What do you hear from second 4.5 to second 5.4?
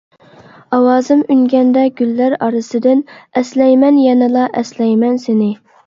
ئەسلەيمەن